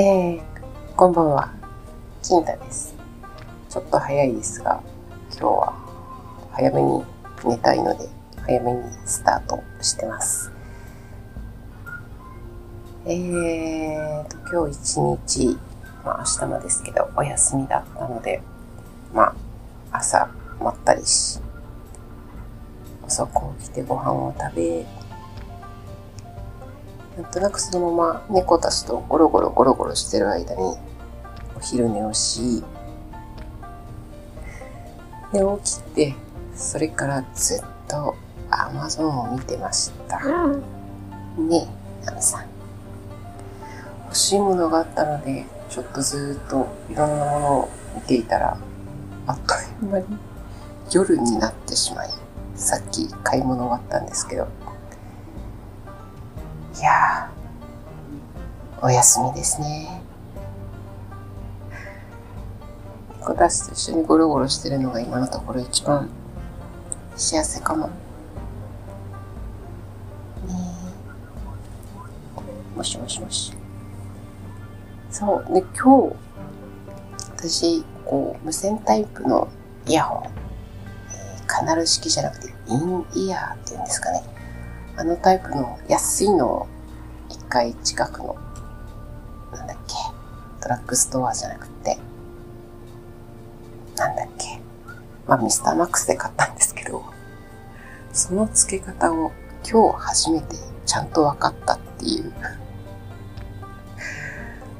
[0.00, 0.40] ー、
[0.94, 1.52] こんばんは、
[2.22, 2.94] 金太です。
[3.68, 4.80] ちょっと早いですが、
[5.32, 5.74] 今日は
[6.52, 7.02] 早めに
[7.44, 8.08] 寝たいので、
[8.46, 10.52] 早めにスタートしてます。
[13.06, 15.58] えーと、今日一日、
[16.04, 18.40] まあ明日もですけど、お休みだったので、
[19.12, 19.34] ま
[19.90, 21.40] あ、朝、まったりし、
[23.04, 24.86] 遅く起きてご飯を食べ、
[27.18, 30.76] なんとなくそのまま猫たちとゴロゴロゴロゴロしてる間に
[31.56, 32.62] お昼寝をし、
[35.32, 36.14] で起きて、
[36.54, 38.14] それからずっと
[38.50, 40.20] Amazon を見てました。
[40.20, 41.68] ね
[42.02, 42.46] え、ナミさん。
[44.04, 48.56] 欲しいものがあったので、ちょっとずっといろんなものを見ていたら、
[49.26, 50.06] あっという間に
[50.92, 52.10] 夜になってしまい、
[52.54, 54.46] さっき買い物終わったんですけど、
[56.78, 60.00] いやー、お休みですね。
[63.18, 66.08] 猫たちと一緒にゴロゴロしてるのが今のところ一番
[67.16, 67.88] 幸せかも。
[67.88, 67.92] ね
[72.76, 73.52] もしもしもし。
[75.10, 75.52] そう。
[75.52, 76.16] で、今日、
[77.36, 79.48] 私、こう、無線タイプの
[79.88, 84.37] イヤホン、えーカナル式じゃなくて、インイヤーっていうんですかね。
[84.98, 86.66] あのタイプの安いのを
[87.30, 88.36] 一回近くの、
[89.52, 89.94] なんだっけ、
[90.60, 91.96] ドラッグストアじゃなくて、
[93.96, 94.60] なんだっけ、
[95.28, 97.04] まあミスターマックスで買ったんですけど、
[98.12, 99.30] その付け方を
[99.64, 102.32] 今日初めてちゃんと分かったっていう。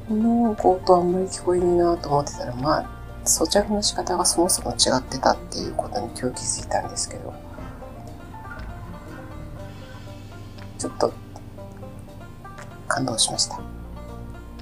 [0.09, 2.89] この音あんまり聞こえねえなと思ってたら、まあ、
[3.25, 7.33] 装着の仕方がそもそも違ってたっていうことに今日気づいたんですけど、
[10.79, 11.13] ちょっと
[12.87, 13.59] 感動しました。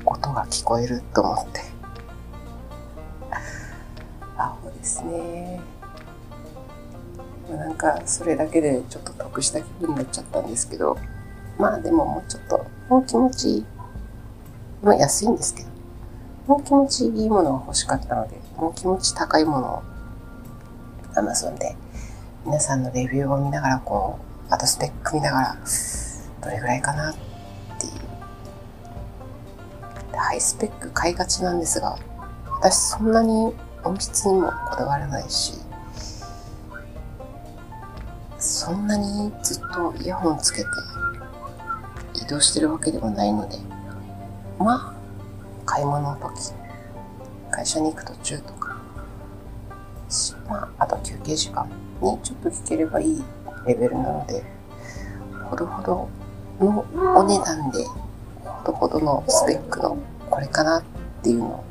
[0.03, 1.61] 音が聞こえると思って。
[4.35, 5.61] アホですね。
[7.49, 10.97] なんかそれだけでちょっと得した気分になっちゃったんですけど、
[11.59, 13.65] まあでももうちょっと、もう気持ちいい。
[14.81, 15.69] まあ安いんですけど、
[16.47, 19.83] もう気持ちいいものが欲しかったので、もう気持ち高いものを
[21.13, 21.75] Amazon で
[22.43, 24.17] 皆さんのレビューを見ながらこ
[24.49, 25.57] う、あとスペック見ながら、
[26.41, 27.15] どれぐらいかなっ
[27.79, 27.93] ていう。
[30.11, 31.97] でハイスペック買いがちなんですが、
[32.59, 33.53] 私そんなに
[33.83, 35.53] 音質にもこだわらないし、
[38.39, 40.67] そんなにずっとイヤホンつけて
[42.13, 43.57] 移動してるわけでもないので、
[44.59, 44.93] まあ、
[45.65, 46.53] 買い物の時、
[47.51, 48.77] 会社に行く途中とか、
[50.47, 51.69] まあ、あと休憩時間
[52.01, 53.23] にちょっと聞ければいい
[53.65, 54.43] レベルなので、
[55.49, 56.09] ほどほど
[56.65, 56.85] の
[57.15, 57.83] お値段で、
[58.43, 59.97] ほどほどのスペックの
[60.29, 60.83] これかなっ
[61.23, 61.63] ていうのを、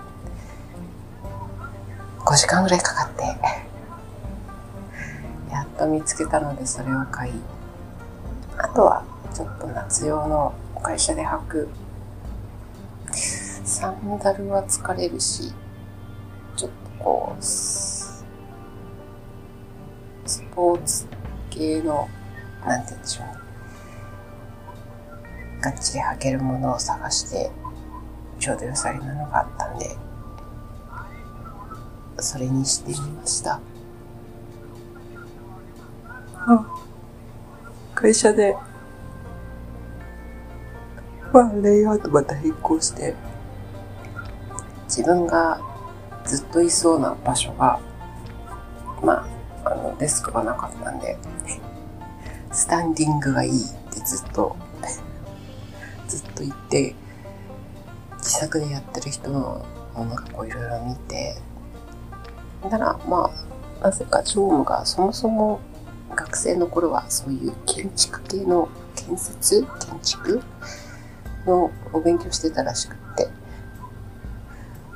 [2.24, 3.24] 5時間ぐらいかかって、
[5.52, 7.32] やっと見つけたのでそれを買い、
[8.58, 9.02] あとは
[9.34, 10.52] ちょっと夏用の
[10.82, 11.68] 会社で履く
[13.66, 15.52] サンダルは疲れるし、
[16.54, 18.24] ちょっとこう、ス
[20.54, 21.06] ポーツ
[21.50, 22.08] 系の、
[22.64, 23.45] なんて言うんでしょう。
[25.66, 27.50] がっちり履けるものを探して、
[28.38, 29.96] ちょうど良さげなのがあったんで、
[32.20, 33.60] それにしてみました。
[37.96, 38.56] 会社で、
[41.32, 43.16] まあ、レイアウトまた変更して、
[44.84, 45.60] 自分が
[46.24, 47.80] ずっといそうな場所が、
[49.02, 49.26] ま
[49.64, 51.18] あ、あの、デスクがなかったんで、
[52.52, 54.56] スタンディングがいいってずっと、
[56.08, 56.94] ずっと言って、
[58.18, 61.36] 自作でやってる人のものがこういろいろ見て、
[62.62, 63.30] だから、ま
[63.80, 65.60] あ、なぜか常務がそもそも
[66.14, 69.62] 学生の頃はそういう建築系の建設？
[69.62, 70.42] 建築？
[71.46, 73.28] のお勉強してたらしくって、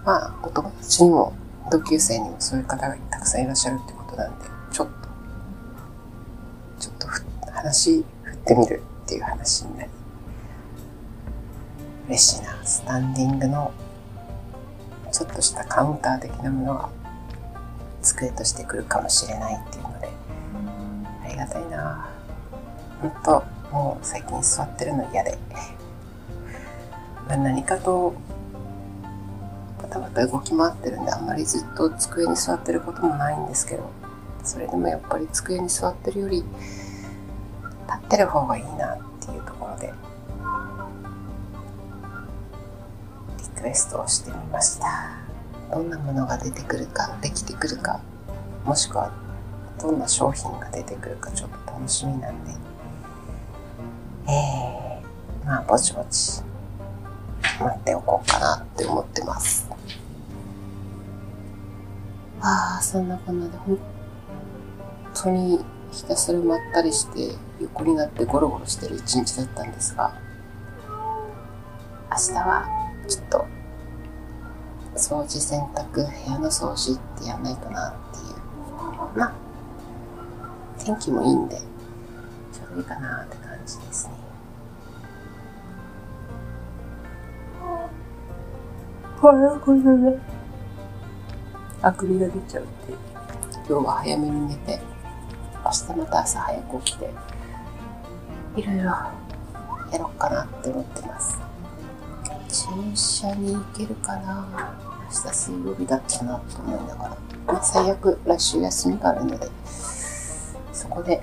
[0.04, 1.32] まあ、お友達にも
[1.70, 5.08] 同級生にもそういう方がたくさんいらっしゃるってことなんで、ちょっと、
[6.80, 7.06] ちょっと
[7.52, 9.90] 話振ってみるっていう話になり、
[12.10, 12.58] 嬉しいな。
[12.64, 13.72] スタンディングの
[15.12, 16.88] ちょっとしたカウンター的なものが
[18.02, 20.08] 机として来るかもしれないっていうので、
[21.24, 22.08] ありがたいな。
[23.00, 25.38] ほんと、もう最近座ってるの嫌で。
[27.28, 28.12] まあ、何かと
[29.80, 33.88] バタバタ動き回ってるんであんまりずっと机に座ってることもないんですけど
[34.42, 36.48] それでもやっぱり机に座ってるより立
[37.96, 39.09] ってる方がいいなって
[43.60, 45.18] クエストをしてみました。
[45.70, 48.00] どんなものが出てくるかできてくるか
[48.64, 49.12] もしくは
[49.80, 52.50] どんな商品が出てくるかちょっと楽しみなんで。
[54.28, 56.42] えー、まあぼちぼち
[57.60, 59.68] 待っておこうかなって思ってます。
[62.40, 63.78] ああそんなこんなで本
[65.14, 70.12] 当にひたすらまったりして横になってゴロゴロしてる一日だったんですが
[72.10, 73.46] 明日はちょっと
[74.94, 79.32] 掃除洗濯部屋の掃除ってやんないとなっていうまあ
[80.78, 84.14] 天気もいいんでちょうどいいかなって感じですね。
[89.22, 90.18] あれこれね
[91.82, 92.92] あくびが出ちゃうって
[93.68, 94.80] 今日は早めに寝て
[95.64, 97.10] 明日また朝早く起きて
[98.56, 99.12] いろいろや
[99.98, 101.49] ろうかなって思ってます
[102.50, 104.90] 駐車に行けるかな。
[105.10, 107.16] 明日水曜日だったなと思いながら、
[107.46, 109.50] まあ、最悪来週休みがあるので
[110.72, 111.20] そこで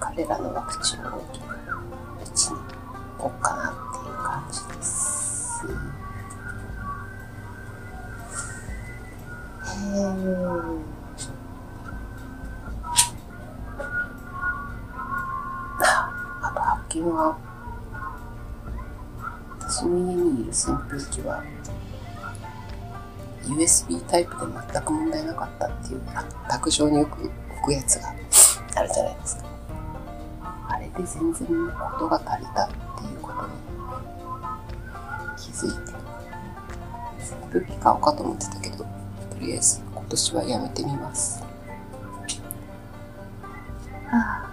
[0.00, 1.39] 彼らのワクチンを受
[19.70, 21.44] 私の家にいる扇風機は
[23.44, 24.38] USB タイプで
[24.72, 26.00] 全く問題なかったっていう
[26.48, 29.44] 卓上によく置くやつがあるじゃないですか。
[30.70, 33.52] あれで全然ことが足りたっていうことに
[35.38, 35.92] 気づいて
[37.20, 38.86] 扇風機買おうかと思ってたけどと
[39.38, 41.44] りあえず今年はやめてみます。
[44.08, 44.50] はあ。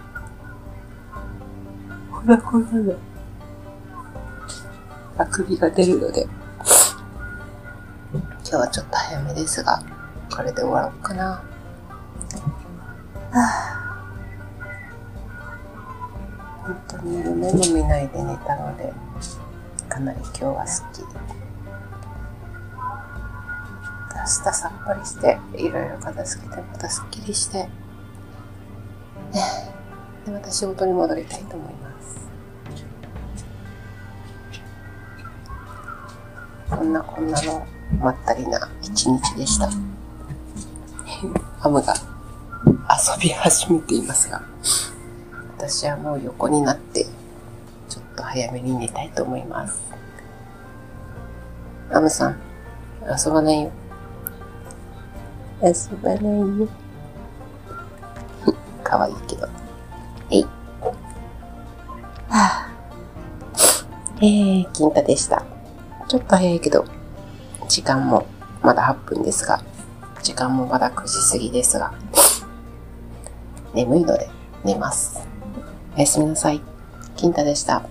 [2.11, 3.16] ほらほらほら
[5.17, 6.27] あくびが出るので
[8.49, 9.83] 今日はちょっと早めですが、
[10.33, 11.25] これで終わろうかな。
[11.25, 11.43] は
[13.33, 13.99] あ、
[16.63, 18.93] 本当に夢も見ないで寝たので、
[19.89, 21.05] かなり今日はすっきり。
[24.15, 27.67] 明日さっぱりして、いろいろ片付けて、またすっきりして、
[30.25, 31.86] で、また仕事に戻りたいと思います。
[36.69, 37.65] こんなこんなの
[37.99, 39.69] まったりな一日でした。
[41.59, 41.93] ハムが
[42.89, 44.41] 遊び始めていますが、
[45.57, 47.05] 私はもう横になって、
[47.87, 49.81] ちょっと早めに寝たいと思います。
[51.89, 52.39] ハムさん、
[53.03, 53.71] 遊ばないよ。
[55.63, 55.73] 遊
[56.03, 56.67] ばないよ。
[58.83, 59.47] かわいいけど。
[60.29, 60.43] えい。
[60.43, 60.49] は
[62.29, 62.69] あ、
[64.17, 65.46] えー、金太でした。
[66.07, 66.85] ちょっと早いけど、
[67.67, 68.25] 時間も
[68.61, 69.61] まだ8分ですが、
[70.23, 71.93] 時間もまだ9時過ぎですが、
[73.75, 74.29] 眠いので
[74.63, 75.27] 寝ます。
[75.97, 76.61] おやすみなさい。
[77.17, 77.83] 金太でした。